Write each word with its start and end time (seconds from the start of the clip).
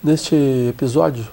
Neste 0.00 0.36
episódio, 0.68 1.26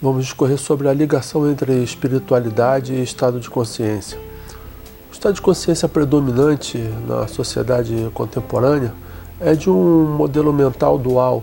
vamos 0.00 0.22
discorrer 0.22 0.56
sobre 0.56 0.88
a 0.88 0.94
ligação 0.94 1.50
entre 1.50 1.82
espiritualidade 1.82 2.92
e 2.92 3.02
estado 3.02 3.40
de 3.40 3.50
consciência. 3.50 4.16
O 5.10 5.12
estado 5.12 5.34
de 5.34 5.42
consciência 5.42 5.88
predominante 5.88 6.78
na 7.08 7.26
sociedade 7.26 8.08
contemporânea 8.14 8.94
é 9.40 9.52
de 9.52 9.68
um 9.68 10.16
modelo 10.16 10.52
mental 10.52 10.96
dual 10.96 11.42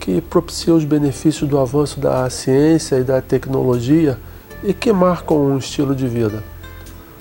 que 0.00 0.20
propicia 0.20 0.74
os 0.74 0.84
benefícios 0.84 1.48
do 1.48 1.60
avanço 1.60 2.00
da 2.00 2.28
ciência 2.28 2.96
e 2.96 3.04
da 3.04 3.22
tecnologia 3.22 4.18
e 4.64 4.74
que 4.74 4.92
marcam 4.92 5.36
um 5.46 5.58
estilo 5.58 5.94
de 5.94 6.08
vida. 6.08 6.42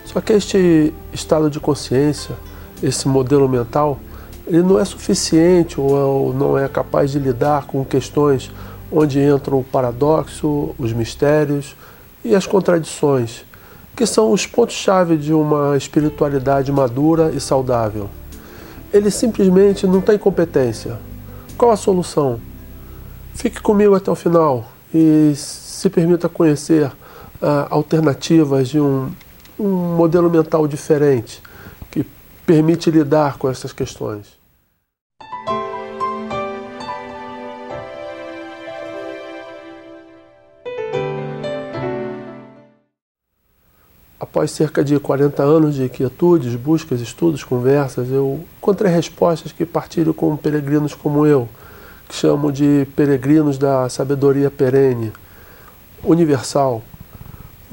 Só 0.03 0.19
que 0.19 0.33
este 0.33 0.91
estado 1.13 1.47
de 1.47 1.59
consciência, 1.59 2.35
esse 2.81 3.07
modelo 3.07 3.47
mental, 3.47 3.99
ele 4.45 4.61
não 4.61 4.79
é 4.79 4.85
suficiente 4.85 5.79
ou 5.79 6.33
não 6.33 6.57
é 6.57 6.67
capaz 6.67 7.11
de 7.11 7.19
lidar 7.19 7.65
com 7.65 7.83
questões 7.85 8.51
onde 8.91 9.19
entram 9.19 9.59
o 9.59 9.63
paradoxo, 9.63 10.75
os 10.77 10.91
mistérios 10.93 11.75
e 12.23 12.35
as 12.35 12.45
contradições, 12.45 13.45
que 13.95 14.05
são 14.05 14.31
os 14.31 14.45
pontos-chave 14.45 15.17
de 15.17 15.33
uma 15.33 15.75
espiritualidade 15.77 16.71
madura 16.71 17.31
e 17.33 17.39
saudável. 17.39 18.09
Ele 18.91 19.09
simplesmente 19.09 19.87
não 19.87 20.01
tem 20.01 20.17
competência. 20.17 20.99
Qual 21.57 21.71
a 21.71 21.77
solução? 21.77 22.39
Fique 23.33 23.61
comigo 23.61 23.95
até 23.95 24.11
o 24.11 24.15
final 24.15 24.67
e 24.93 25.33
se 25.35 25.89
permita 25.89 26.29
conhecer 26.29 26.91
ah, 27.41 27.67
alternativas 27.69 28.69
de 28.69 28.79
um, 28.79 29.09
um 29.59 29.95
modelo 29.95 30.29
mental 30.29 30.67
diferente 30.67 31.41
permite 32.45 32.91
lidar 32.91 33.37
com 33.37 33.49
essas 33.49 33.71
questões. 33.71 34.41
Após 44.19 44.51
cerca 44.51 44.83
de 44.83 44.99
40 44.99 45.43
anos 45.43 45.75
de 45.75 45.87
quietudes, 45.89 46.55
buscas, 46.55 46.99
estudos, 47.01 47.43
conversas, 47.43 48.09
eu 48.09 48.43
encontrei 48.57 48.91
respostas 48.91 49.51
que 49.51 49.65
partilho 49.65 50.13
com 50.13 50.35
peregrinos 50.35 50.95
como 50.95 51.25
eu, 51.25 51.47
que 52.09 52.15
chamo 52.15 52.51
de 52.51 52.87
peregrinos 52.95 53.57
da 53.57 53.87
sabedoria 53.89 54.49
perene, 54.49 55.13
universal. 56.03 56.81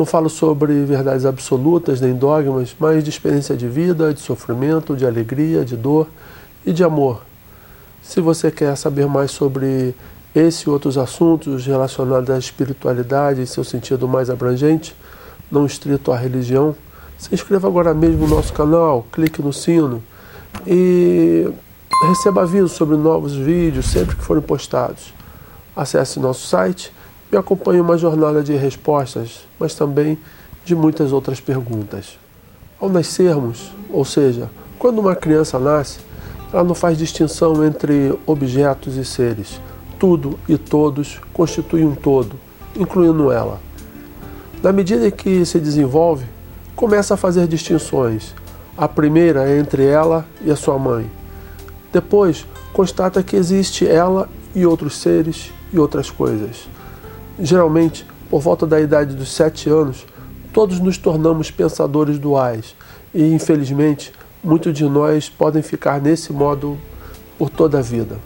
Não 0.01 0.07
falo 0.07 0.31
sobre 0.31 0.83
verdades 0.87 1.27
absolutas 1.27 2.01
nem 2.01 2.15
dogmas, 2.15 2.75
mas 2.81 3.05
de 3.05 3.11
experiência 3.11 3.55
de 3.55 3.69
vida, 3.69 4.15
de 4.15 4.21
sofrimento, 4.21 4.97
de 4.97 5.05
alegria, 5.05 5.63
de 5.63 5.77
dor 5.77 6.09
e 6.65 6.73
de 6.73 6.83
amor. 6.83 7.21
Se 8.03 8.19
você 8.19 8.51
quer 8.51 8.75
saber 8.79 9.07
mais 9.07 9.31
sobre 9.31 9.95
esse 10.35 10.67
e 10.67 10.71
outros 10.71 10.97
assuntos 10.97 11.67
relacionados 11.67 12.31
à 12.31 12.39
espiritualidade 12.39 13.43
em 13.43 13.45
seu 13.45 13.63
sentido 13.63 14.09
mais 14.09 14.31
abrangente, 14.31 14.97
não 15.53 15.67
estrito 15.67 16.11
à 16.11 16.17
religião, 16.17 16.75
se 17.19 17.35
inscreva 17.35 17.69
agora 17.69 17.93
mesmo 17.93 18.27
no 18.27 18.37
nosso 18.37 18.55
canal, 18.55 19.05
clique 19.13 19.43
no 19.43 19.53
sino 19.53 20.03
e 20.67 21.47
receba 22.09 22.41
avisos 22.41 22.73
sobre 22.73 22.97
novos 22.97 23.35
vídeos 23.35 23.85
sempre 23.85 24.17
que 24.17 24.25
forem 24.25 24.43
postados. 24.43 25.13
Acesse 25.77 26.19
nosso 26.19 26.47
site 26.47 26.91
e 27.33 27.37
acompanhe 27.37 27.81
uma 27.81 27.97
jornada 27.97 28.43
de 28.43 28.55
respostas, 28.55 29.47
mas 29.59 29.75
também 29.75 30.19
de 30.65 30.75
muitas 30.75 31.13
outras 31.13 31.41
perguntas. 31.41 32.19
Ao 32.81 32.89
nascermos, 32.89 33.73
ou 33.91 34.05
seja, 34.05 34.51
quando 34.79 34.99
uma 34.99 35.15
criança 35.15 35.59
nasce, 35.59 36.01
ela 36.53 36.65
não 36.65 36.75
faz 36.75 36.99
distinção 36.99 37.65
entre 37.65 38.19
objetos 38.27 38.97
e 38.97 39.05
seres. 39.05 39.61
Tudo 39.99 40.39
e 40.49 40.57
todos 40.57 41.21
constituem 41.33 41.85
um 41.85 41.95
todo, 41.95 42.37
incluindo 42.77 43.31
ela. 43.31 43.61
Na 44.63 44.73
medida 44.73 45.11
que 45.11 45.45
se 45.45 45.59
desenvolve, 45.59 46.25
começa 46.75 47.15
a 47.15 47.17
fazer 47.17 47.47
distinções. 47.47 48.35
A 48.77 48.89
primeira 48.89 49.49
é 49.49 49.59
entre 49.59 49.85
ela 49.85 50.27
e 50.43 50.51
a 50.51 50.57
sua 50.57 50.79
mãe. 50.79 51.11
Depois, 51.93 52.47
constata 52.73 53.23
que 53.23 53.37
existe 53.37 53.87
ela 53.87 54.29
e 54.55 54.65
outros 54.65 54.97
seres 54.99 55.53
e 55.73 55.79
outras 55.79 56.11
coisas. 56.11 56.69
Geralmente, 57.41 58.07
por 58.29 58.41
volta 58.41 58.67
da 58.67 58.79
idade 58.81 59.17
dos 59.17 59.33
sete 59.33 59.71
anos, 59.71 60.07
todos 60.53 60.79
nos 60.79 60.99
tornamos 60.99 61.51
pensadores 61.51 62.19
duais 62.19 62.77
e, 63.15 63.33
infelizmente, 63.33 64.13
muitos 64.45 64.75
de 64.75 64.85
nós 64.85 65.29
podem 65.29 65.63
ficar 65.63 66.01
nesse 66.01 66.33
modo 66.33 66.77
por 67.39 67.49
toda 67.49 67.79
a 67.79 67.83
vida. 67.83 68.19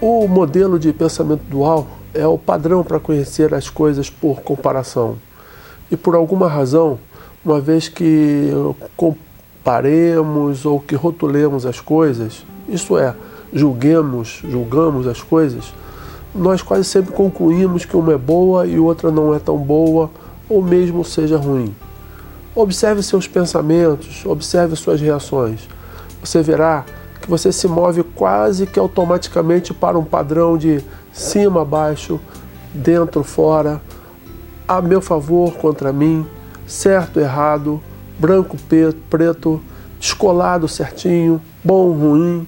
O 0.00 0.26
modelo 0.26 0.78
de 0.78 0.92
pensamento 0.92 1.42
dual 1.44 1.86
é 2.12 2.26
o 2.26 2.36
padrão 2.36 2.82
para 2.82 2.98
conhecer 2.98 3.54
as 3.54 3.70
coisas 3.70 4.10
por 4.10 4.40
comparação. 4.40 5.16
E 5.90 5.96
por 5.96 6.14
alguma 6.14 6.48
razão, 6.48 6.98
uma 7.44 7.60
vez 7.60 7.88
que 7.88 8.50
comparemos 8.96 10.66
ou 10.66 10.80
que 10.80 10.96
rotulemos 10.96 11.64
as 11.64 11.80
coisas, 11.80 12.44
isso 12.68 12.98
é, 12.98 13.14
julguemos, 13.52 14.42
julgamos 14.48 15.06
as 15.06 15.22
coisas, 15.22 15.72
nós 16.34 16.62
quase 16.62 16.84
sempre 16.84 17.12
concluímos 17.12 17.84
que 17.84 17.96
uma 17.96 18.14
é 18.14 18.18
boa 18.18 18.66
e 18.66 18.78
outra 18.78 19.10
não 19.10 19.34
é 19.34 19.38
tão 19.38 19.56
boa, 19.56 20.10
ou 20.48 20.62
mesmo 20.62 21.04
seja 21.04 21.36
ruim. 21.36 21.74
Observe 22.54 23.02
seus 23.02 23.26
pensamentos, 23.26 24.24
observe 24.26 24.74
suas 24.76 25.00
reações. 25.00 25.68
Você 26.22 26.42
verá 26.42 26.84
que 27.20 27.30
você 27.30 27.52
se 27.52 27.68
move 27.68 28.02
quase 28.02 28.66
que 28.66 28.78
automaticamente 28.78 29.72
para 29.72 29.98
um 29.98 30.04
padrão 30.04 30.56
de 30.56 30.82
cima, 31.12 31.64
baixo, 31.64 32.20
dentro, 32.72 33.22
fora, 33.22 33.80
a 34.66 34.80
meu 34.80 35.00
favor, 35.00 35.54
contra 35.54 35.92
mim, 35.92 36.26
certo, 36.66 37.18
errado, 37.18 37.80
branco, 38.18 38.56
preto, 39.08 39.60
descolado, 39.98 40.68
certinho, 40.68 41.40
bom, 41.64 41.92
ruim. 41.92 42.46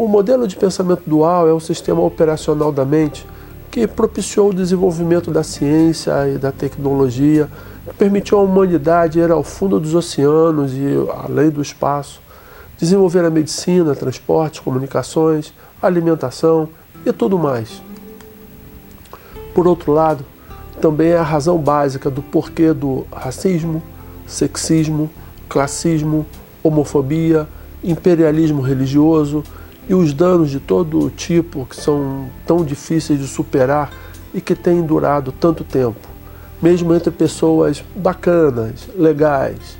O 0.00 0.06
modelo 0.06 0.46
de 0.46 0.54
pensamento 0.54 1.02
dual 1.04 1.48
é 1.48 1.52
o 1.52 1.58
sistema 1.58 2.00
operacional 2.00 2.70
da 2.70 2.84
mente 2.84 3.26
que 3.68 3.84
propiciou 3.84 4.50
o 4.50 4.54
desenvolvimento 4.54 5.32
da 5.32 5.42
ciência 5.42 6.12
e 6.28 6.38
da 6.38 6.52
tecnologia, 6.52 7.48
que 7.84 7.96
permitiu 7.96 8.38
à 8.38 8.42
humanidade 8.42 9.18
ir 9.18 9.28
ao 9.32 9.42
fundo 9.42 9.80
dos 9.80 9.96
oceanos 9.96 10.72
e 10.72 10.94
além 11.24 11.50
do 11.50 11.60
espaço, 11.60 12.22
desenvolver 12.78 13.24
a 13.24 13.30
medicina, 13.30 13.92
transportes, 13.92 14.60
comunicações, 14.60 15.52
alimentação, 15.82 16.68
e 17.04 17.12
tudo 17.12 17.36
mais. 17.36 17.82
Por 19.52 19.66
outro 19.66 19.92
lado, 19.92 20.24
também 20.80 21.08
é 21.08 21.18
a 21.18 21.24
razão 21.24 21.58
básica 21.58 22.08
do 22.08 22.22
porquê 22.22 22.72
do 22.72 23.04
racismo, 23.12 23.82
sexismo, 24.28 25.10
classismo, 25.48 26.24
homofobia, 26.62 27.48
imperialismo 27.82 28.62
religioso 28.62 29.42
e 29.88 29.94
os 29.94 30.12
danos 30.12 30.50
de 30.50 30.60
todo 30.60 31.10
tipo 31.10 31.66
que 31.66 31.76
são 31.76 32.28
tão 32.46 32.64
difíceis 32.64 33.18
de 33.18 33.26
superar 33.26 33.90
e 34.34 34.40
que 34.40 34.54
têm 34.54 34.82
durado 34.82 35.32
tanto 35.32 35.64
tempo, 35.64 36.06
mesmo 36.60 36.94
entre 36.94 37.10
pessoas 37.10 37.82
bacanas, 37.96 38.88
legais. 38.96 39.78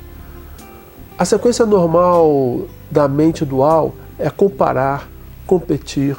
A 1.17 1.25
sequência 1.25 1.65
normal 1.65 2.61
da 2.89 3.07
mente 3.07 3.45
dual 3.45 3.93
é 4.17 4.29
comparar, 4.29 5.07
competir, 5.45 6.17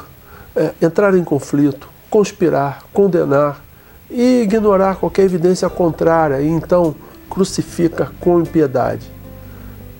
é, 0.55 0.71
entrar 0.81 1.15
em 1.15 1.23
conflito, 1.23 1.89
conspirar, 2.09 2.83
condenar 2.93 3.61
e 4.09 4.41
ignorar 4.41 4.95
qualquer 4.95 5.23
evidência 5.23 5.69
contrária 5.69 6.41
e 6.41 6.47
então 6.47 6.95
crucifica 7.29 8.11
com 8.19 8.39
impiedade. 8.39 9.09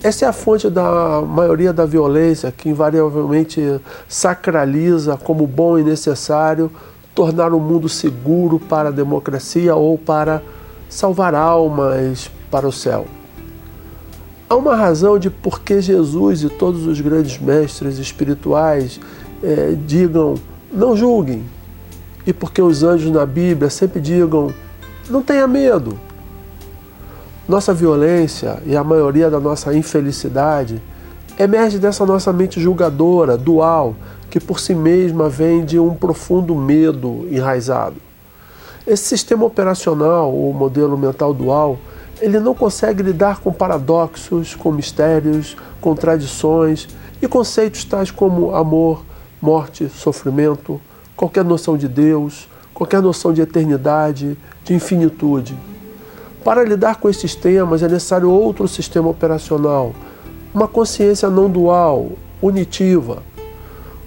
Essa 0.04 0.26
é 0.26 0.28
a 0.28 0.34
fonte 0.34 0.68
da 0.68 1.22
maioria 1.22 1.72
da 1.72 1.86
violência 1.86 2.52
que 2.52 2.68
invariavelmente 2.68 3.80
sacraliza 4.08 5.16
como 5.16 5.46
bom 5.46 5.78
e 5.78 5.84
necessário 5.84 6.72
tornar 7.14 7.54
o 7.54 7.60
mundo 7.60 7.88
seguro 7.88 8.60
para 8.60 8.90
a 8.90 8.92
democracia 8.92 9.76
ou 9.76 10.00
para 10.00 10.42
salvar 10.90 11.36
almas 11.36 12.32
para 12.50 12.68
o 12.68 12.72
céu. 12.72 13.06
Há 14.50 14.56
uma 14.56 14.76
razão 14.76 15.20
de 15.20 15.30
por 15.30 15.62
que 15.62 15.80
Jesus 15.80 16.42
e 16.42 16.50
todos 16.50 16.88
os 16.88 17.00
grandes 17.00 17.38
mestres 17.38 18.00
espirituais 18.00 19.00
é, 19.44 19.76
digam 19.86 20.34
não 20.74 20.96
julguem, 20.96 21.44
e 22.26 22.34
porque 22.34 22.62
os 22.62 22.82
anjos 22.82 23.12
na 23.12 23.26
Bíblia 23.26 23.70
sempre 23.70 24.00
digam 24.00 24.52
não 25.10 25.22
tenha 25.22 25.48
medo. 25.48 25.98
Nossa 27.52 27.74
violência 27.74 28.64
e 28.66 28.78
a 28.78 28.82
maioria 28.82 29.30
da 29.30 29.38
nossa 29.38 29.74
infelicidade 29.74 30.82
emerge 31.38 31.80
dessa 31.80 32.06
nossa 32.06 32.32
mente 32.32 32.62
julgadora, 32.62 33.36
dual, 33.36 33.94
que 34.30 34.40
por 34.40 34.58
si 34.58 34.74
mesma 34.74 35.28
vem 35.28 35.66
de 35.66 35.78
um 35.78 35.94
profundo 35.94 36.56
medo 36.56 37.28
enraizado. 37.30 37.98
Esse 38.88 39.04
sistema 39.04 39.44
operacional, 39.44 40.34
o 40.34 40.54
modelo 40.54 40.98
mental 40.98 41.34
dual, 41.34 41.78
ele 42.22 42.40
não 42.40 42.56
consegue 42.56 43.04
lidar 43.04 43.42
com 43.42 43.52
paradoxos, 43.52 44.56
com 44.56 44.72
mistérios, 44.72 45.58
contradições 45.82 46.88
e 47.22 47.28
conceitos 47.28 47.84
tais 47.84 48.10
como 48.10 48.56
amor, 48.56 49.04
morte, 49.42 49.90
sofrimento, 49.90 50.80
qualquer 51.18 51.44
noção 51.44 51.76
de 51.76 51.90
Deus, 51.90 52.48
qualquer 52.74 53.02
noção 53.02 53.34
de 53.34 53.42
eternidade, 53.42 54.38
de 54.64 54.74
infinitude. 54.74 55.54
Para 56.44 56.64
lidar 56.64 56.96
com 56.96 57.08
estes 57.08 57.36
temas 57.36 57.84
é 57.84 57.88
necessário 57.88 58.30
outro 58.30 58.68
sistema 58.68 59.10
operacional, 59.10 59.94
uma 60.54 60.68
consciência 60.68 61.30
não 61.30 61.50
dual, 61.50 62.14
unitiva. 62.42 63.22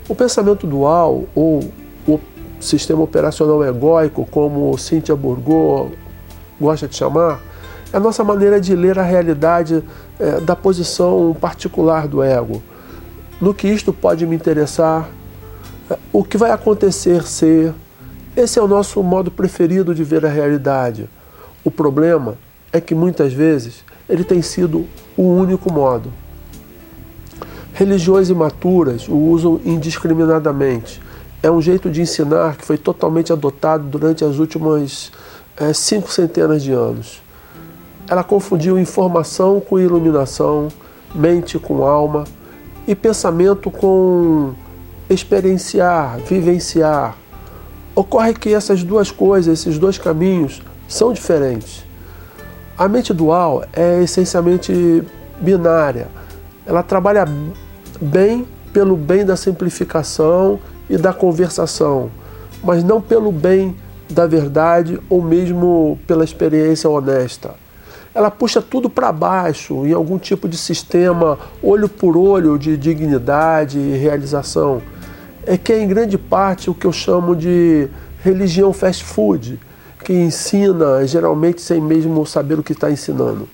O 0.08 0.14
pensamento 0.14 0.66
dual, 0.66 1.24
ou 1.34 1.60
o 2.06 2.20
sistema 2.58 3.02
operacional 3.02 3.64
egóico, 3.64 4.26
como 4.30 4.76
Cynthia 4.76 5.14
Bourgeois 5.14 5.92
gosta 6.60 6.88
de 6.88 6.96
chamar, 6.96 7.40
é 7.92 7.96
a 7.96 8.00
nossa 8.00 8.24
maneira 8.24 8.60
de 8.60 8.74
ler 8.74 8.98
a 8.98 9.02
realidade 9.02 9.84
é, 10.18 10.40
da 10.40 10.56
posição 10.56 11.36
particular 11.40 12.08
do 12.08 12.20
ego. 12.20 12.60
No 13.40 13.54
que 13.54 13.68
isto 13.68 13.92
pode 13.92 14.26
me 14.26 14.34
interessar, 14.34 15.08
é, 15.88 15.96
o 16.12 16.24
que 16.24 16.36
vai 16.36 16.50
acontecer 16.50 17.22
ser. 17.22 17.72
Esse 18.36 18.58
é 18.58 18.62
o 18.62 18.66
nosso 18.66 19.00
modo 19.04 19.30
preferido 19.30 19.94
de 19.94 20.02
ver 20.02 20.26
a 20.26 20.28
realidade. 20.28 21.08
O 21.64 21.70
problema 21.70 22.36
é 22.70 22.80
que 22.80 22.94
muitas 22.94 23.32
vezes 23.32 23.84
ele 24.06 24.22
tem 24.22 24.42
sido 24.42 24.86
o 25.16 25.22
único 25.22 25.72
modo. 25.72 26.12
Religiões 27.72 28.28
imaturas 28.28 29.08
o 29.08 29.16
usam 29.16 29.60
indiscriminadamente. 29.64 31.00
É 31.42 31.50
um 31.50 31.60
jeito 31.60 31.90
de 31.90 32.02
ensinar 32.02 32.56
que 32.56 32.64
foi 32.64 32.76
totalmente 32.76 33.32
adotado 33.32 33.84
durante 33.84 34.24
as 34.24 34.38
últimas 34.38 35.10
é, 35.56 35.72
cinco 35.72 36.12
centenas 36.12 36.62
de 36.62 36.72
anos. 36.72 37.22
Ela 38.08 38.22
confundiu 38.22 38.78
informação 38.78 39.60
com 39.60 39.78
iluminação, 39.78 40.68
mente 41.14 41.58
com 41.58 41.82
alma 41.84 42.24
e 42.86 42.94
pensamento 42.94 43.70
com 43.70 44.52
experienciar, 45.08 46.18
vivenciar. 46.18 47.16
Ocorre 47.94 48.34
que 48.34 48.52
essas 48.52 48.82
duas 48.82 49.10
coisas, 49.10 49.60
esses 49.60 49.78
dois 49.78 49.96
caminhos, 49.96 50.60
são 50.88 51.12
diferentes. 51.12 51.84
A 52.76 52.88
mente 52.88 53.12
dual 53.12 53.64
é 53.72 54.02
essencialmente 54.02 55.02
binária. 55.40 56.08
Ela 56.66 56.82
trabalha 56.82 57.24
bem 58.00 58.46
pelo 58.72 58.96
bem 58.96 59.24
da 59.24 59.36
simplificação 59.36 60.58
e 60.90 60.96
da 60.96 61.12
conversação, 61.12 62.10
mas 62.62 62.82
não 62.82 63.00
pelo 63.00 63.30
bem 63.30 63.76
da 64.10 64.26
verdade 64.26 65.00
ou 65.08 65.22
mesmo 65.22 65.98
pela 66.06 66.24
experiência 66.24 66.90
honesta. 66.90 67.54
Ela 68.14 68.30
puxa 68.30 68.62
tudo 68.62 68.88
para 68.88 69.10
baixo 69.10 69.86
em 69.86 69.92
algum 69.92 70.18
tipo 70.18 70.48
de 70.48 70.56
sistema 70.56 71.38
olho 71.62 71.88
por 71.88 72.16
olho 72.16 72.58
de 72.58 72.76
dignidade 72.76 73.78
e 73.78 73.96
realização. 73.96 74.80
É 75.46 75.56
que 75.56 75.72
é 75.72 75.82
em 75.82 75.88
grande 75.88 76.16
parte 76.16 76.70
o 76.70 76.74
que 76.74 76.86
eu 76.86 76.92
chamo 76.92 77.34
de 77.34 77.88
religião 78.22 78.72
fast 78.72 79.04
food, 79.04 79.58
que 80.04 80.12
ensina 80.12 81.04
geralmente 81.06 81.62
sem 81.62 81.80
mesmo 81.80 82.24
saber 82.26 82.58
o 82.58 82.62
que 82.62 82.72
está 82.72 82.90
ensinando. 82.90 83.48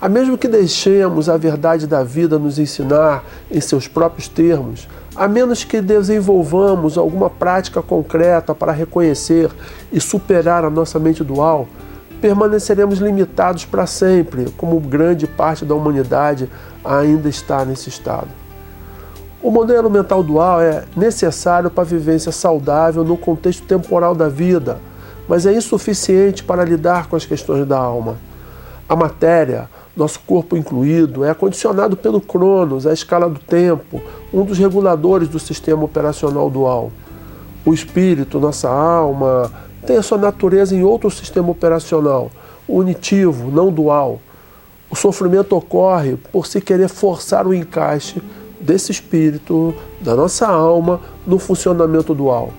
A 0.00 0.08
mesmo 0.08 0.38
que 0.38 0.46
deixemos 0.46 1.28
a 1.28 1.36
verdade 1.36 1.86
da 1.86 2.04
vida 2.04 2.38
nos 2.38 2.58
ensinar 2.58 3.24
em 3.50 3.60
seus 3.60 3.88
próprios 3.88 4.28
termos, 4.28 4.86
a 5.16 5.26
menos 5.26 5.64
que 5.64 5.80
desenvolvamos 5.80 6.96
alguma 6.96 7.28
prática 7.28 7.82
concreta 7.82 8.54
para 8.54 8.72
reconhecer 8.72 9.50
e 9.90 10.00
superar 10.00 10.64
a 10.64 10.70
nossa 10.70 10.98
mente 10.98 11.24
dual, 11.24 11.66
permaneceremos 12.20 12.98
limitados 12.98 13.64
para 13.64 13.86
sempre, 13.86 14.50
como 14.56 14.78
grande 14.78 15.26
parte 15.26 15.64
da 15.64 15.74
humanidade 15.74 16.48
ainda 16.84 17.28
está 17.28 17.64
nesse 17.64 17.88
estado. 17.88 18.28
O 19.42 19.50
modelo 19.50 19.88
mental 19.90 20.22
dual 20.22 20.60
é 20.60 20.84
necessário 20.96 21.70
para 21.70 21.82
a 21.82 21.86
vivência 21.86 22.32
saudável 22.32 23.04
no 23.04 23.16
contexto 23.16 23.66
temporal 23.66 24.14
da 24.14 24.28
vida, 24.28 24.78
mas 25.28 25.46
é 25.46 25.52
insuficiente 25.52 26.42
para 26.42 26.64
lidar 26.64 27.08
com 27.08 27.16
as 27.16 27.24
questões 27.24 27.66
da 27.66 27.78
alma. 27.78 28.16
A 28.88 28.94
matéria, 28.94 29.68
nosso 29.96 30.20
corpo 30.20 30.56
incluído, 30.56 31.24
é 31.24 31.34
condicionado 31.34 31.96
pelo 31.96 32.20
Cronos, 32.20 32.86
a 32.86 32.92
escala 32.92 33.28
do 33.28 33.40
tempo, 33.40 34.00
um 34.32 34.44
dos 34.44 34.58
reguladores 34.58 35.28
do 35.28 35.38
sistema 35.38 35.84
operacional 35.84 36.48
dual. 36.48 36.92
O 37.64 37.74
espírito, 37.74 38.38
nossa 38.38 38.68
alma, 38.68 39.50
tem 39.84 39.96
a 39.96 40.02
sua 40.02 40.18
natureza 40.18 40.74
em 40.74 40.84
outro 40.84 41.10
sistema 41.10 41.50
operacional, 41.50 42.30
unitivo, 42.68 43.50
não 43.50 43.72
dual. 43.72 44.20
O 44.88 44.94
sofrimento 44.94 45.56
ocorre 45.56 46.16
por 46.30 46.46
se 46.46 46.60
querer 46.60 46.88
forçar 46.88 47.46
o 47.46 47.54
encaixe 47.54 48.22
desse 48.60 48.92
espírito, 48.92 49.74
da 50.00 50.14
nossa 50.14 50.46
alma, 50.46 51.00
no 51.26 51.38
funcionamento 51.38 52.14
dual. 52.14 52.52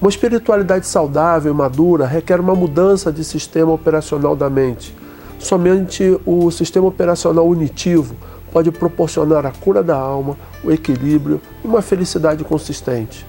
Uma 0.00 0.10
espiritualidade 0.10 0.86
saudável 0.86 1.52
e 1.52 1.56
madura 1.56 2.06
requer 2.06 2.40
uma 2.40 2.54
mudança 2.54 3.12
de 3.12 3.24
sistema 3.24 3.72
operacional 3.72 4.36
da 4.36 4.48
mente 4.48 4.94
Somente 5.38 6.18
o 6.26 6.50
sistema 6.50 6.88
operacional 6.88 7.46
unitivo 7.46 8.16
pode 8.52 8.72
proporcionar 8.72 9.46
a 9.46 9.52
cura 9.52 9.82
da 9.82 9.96
alma, 9.96 10.36
o 10.64 10.72
equilíbrio 10.72 11.40
e 11.64 11.66
uma 11.66 11.80
felicidade 11.80 12.42
consistente. 12.42 13.24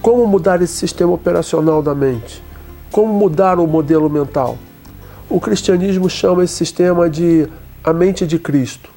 Como 0.00 0.26
mudar 0.26 0.62
esse 0.62 0.72
sistema 0.72 1.12
operacional 1.12 1.82
da 1.82 1.94
mente? 1.94 2.42
Como 2.90 3.12
mudar 3.12 3.58
o 3.58 3.66
modelo 3.66 4.08
mental? 4.08 4.56
O 5.28 5.38
cristianismo 5.38 6.08
chama 6.08 6.44
esse 6.44 6.54
sistema 6.54 7.10
de 7.10 7.48
a 7.84 7.92
mente 7.92 8.26
de 8.26 8.38
Cristo. 8.38 8.88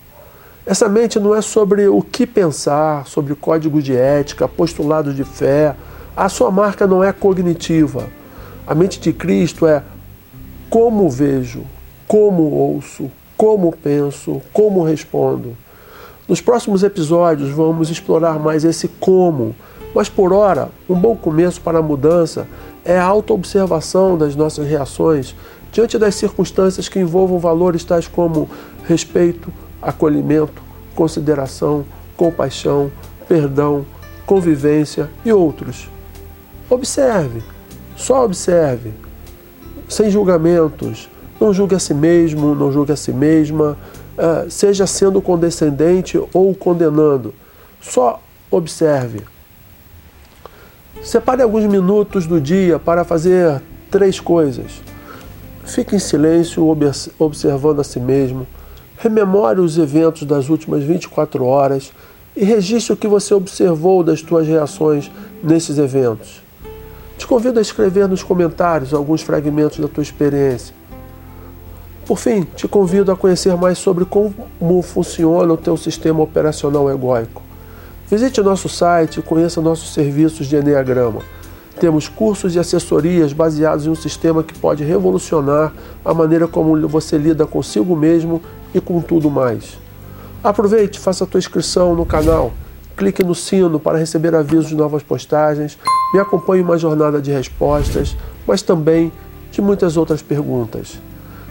Essa 0.66 0.88
mente 0.88 1.20
não 1.20 1.36
é 1.36 1.42
sobre 1.42 1.88
o 1.88 2.02
que 2.02 2.26
pensar, 2.26 3.06
sobre 3.08 3.36
código 3.36 3.82
de 3.82 3.96
ética, 3.96 4.48
postulados 4.48 5.16
de 5.16 5.24
fé. 5.24 5.76
A 6.16 6.30
sua 6.30 6.52
marca 6.52 6.86
não 6.86 7.04
é 7.04 7.12
cognitiva. 7.14 8.08
A 8.68 8.76
mente 8.76 9.00
de 9.00 9.14
Cristo 9.14 9.66
é 9.66 9.84
como 10.70 11.10
vejo, 11.10 11.64
como 12.08 12.44
ouço, 12.44 13.10
como 13.36 13.72
penso, 13.72 14.42
como 14.52 14.84
respondo. 14.84 15.56
Nos 16.28 16.42
próximos 16.42 16.84
episódios 16.84 17.50
vamos 17.50 17.90
explorar 17.90 18.38
mais 18.38 18.64
esse 18.64 18.88
como, 18.88 19.56
mas 19.96 20.10
por 20.10 20.32
hora, 20.32 20.70
um 20.88 20.94
bom 20.94 21.16
começo 21.16 21.60
para 21.62 21.80
a 21.80 21.82
mudança 21.82 22.48
é 22.86 22.98
a 23.00 23.04
autoobservação 23.04 24.18
das 24.18 24.36
nossas 24.36 24.68
reações 24.68 25.36
diante 25.72 25.98
das 25.98 26.16
circunstâncias 26.16 26.88
que 26.88 27.00
envolvam 27.00 27.40
valores 27.40 27.84
tais 27.84 28.08
como 28.08 28.50
respeito, 28.86 29.52
acolhimento, 29.82 30.62
consideração, 30.96 31.86
compaixão, 32.18 32.92
perdão, 33.28 33.86
convivência 34.26 35.10
e 35.24 35.32
outros. 35.32 35.90
Observe, 36.70 37.42
só 37.96 38.24
observe, 38.24 38.94
sem 39.88 40.10
julgamentos 40.10 41.10
não 41.40 41.54
julgue 41.54 41.76
a 41.76 41.80
si 41.80 41.94
mesmo, 41.94 42.54
não 42.54 42.72
julgue 42.72 42.92
a 42.92 42.96
si 42.98 43.14
mesma, 43.14 43.78
uh, 44.18 44.52
seja 44.52 44.86
sendo 44.86 45.22
condescendente 45.22 46.22
ou 46.34 46.54
condenando. 46.54 47.34
Só 47.80 48.22
observe. 48.52 49.22
Separe 51.02 51.42
alguns 51.42 51.64
minutos 51.64 52.28
do 52.28 52.42
dia 52.42 52.78
para 52.78 53.06
fazer 53.06 53.62
três 53.90 54.20
coisas. 54.20 54.82
Fique 55.64 55.96
em 55.96 56.00
silêncio, 56.00 56.68
observando 57.18 57.80
a 57.80 57.84
si 57.84 58.00
mesmo. 58.00 58.46
Rememore 58.98 59.62
os 59.62 59.78
eventos 59.78 60.24
das 60.24 60.50
últimas 60.50 60.84
24 60.84 61.46
horas 61.46 61.94
e 62.36 62.44
registre 62.44 62.92
o 62.92 62.98
que 62.98 63.08
você 63.08 63.34
observou 63.34 64.04
das 64.04 64.20
suas 64.20 64.46
reações 64.46 65.10
nesses 65.42 65.78
eventos. 65.78 66.49
Te 67.20 67.28
convido 67.28 67.60
a 67.60 67.62
escrever 67.62 68.08
nos 68.08 68.24
comentários 68.24 68.94
alguns 68.94 69.22
fragmentos 69.22 69.78
da 69.78 69.90
tua 69.90 70.02
experiência. 70.02 70.74
Por 72.08 72.18
fim, 72.18 72.44
te 72.56 72.66
convido 72.66 73.12
a 73.12 73.16
conhecer 73.16 73.56
mais 73.58 73.78
sobre 73.78 74.06
como 74.06 74.82
funciona 74.82 75.54
o 75.54 75.58
teu 75.58 75.76
sistema 75.76 76.24
operacional 76.24 76.90
egóico. 76.90 77.44
Visite 78.10 78.42
nosso 78.42 78.70
site 78.70 79.20
e 79.20 79.22
conheça 79.22 79.60
nossos 79.60 79.94
serviços 79.94 80.48
de 80.48 80.56
Enneagrama. 80.56 81.20
Temos 81.78 82.08
cursos 82.08 82.56
e 82.56 82.60
assessorias 82.60 83.34
baseados 83.34 83.86
em 83.86 83.90
um 83.90 83.96
sistema 83.96 84.42
que 84.42 84.58
pode 84.58 84.86
revolucionar 84.86 85.74
a 86.06 86.14
maneira 86.14 86.48
como 86.48 86.88
você 86.88 87.18
lida 87.18 87.46
consigo 87.46 87.98
mesmo 87.98 88.42
e 88.74 88.80
com 88.80 89.02
tudo 89.02 89.30
mais. 89.30 89.78
Aproveite, 90.42 90.98
faça 90.98 91.26
a 91.26 91.28
tua 91.28 91.38
inscrição 91.38 91.94
no 91.94 92.06
canal, 92.06 92.54
clique 92.96 93.24
no 93.26 93.36
sino 93.36 93.78
para 93.78 93.98
receber 93.98 94.34
avisos 94.34 94.68
de 94.68 94.76
novas 94.76 95.04
postagens, 95.04 95.78
me 96.14 96.20
acompanhe 96.20 96.64
uma 96.64 96.78
jornada 96.78 97.22
de 97.22 97.32
respostas, 97.32 98.16
mas 98.48 98.62
também 98.62 99.12
de 99.52 99.62
muitas 99.62 99.98
outras 99.98 100.22
perguntas. 100.22 101.00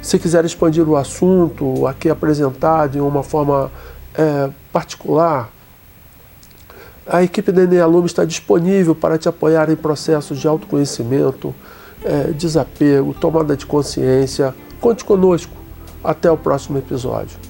Se 0.00 0.18
quiser 0.18 0.44
expandir 0.44 0.88
o 0.88 0.96
assunto 0.96 1.86
aqui 1.86 2.08
apresentado 2.08 2.96
em 2.96 3.00
uma 3.00 3.22
forma 3.22 3.70
é, 4.14 4.50
particular, 4.72 5.50
a 7.06 7.22
equipe 7.22 7.50
da 7.50 7.62
Enem 7.62 7.80
Aluno 7.80 8.06
está 8.06 8.24
disponível 8.24 8.94
para 8.94 9.16
te 9.16 9.28
apoiar 9.28 9.70
em 9.70 9.76
processos 9.76 10.38
de 10.38 10.46
autoconhecimento, 10.46 11.54
é, 12.04 12.32
desapego, 12.32 13.14
tomada 13.14 13.56
de 13.56 13.64
consciência. 13.64 14.54
Conte 14.80 15.04
conosco. 15.04 15.56
Até 16.04 16.30
o 16.30 16.36
próximo 16.36 16.78
episódio. 16.78 17.47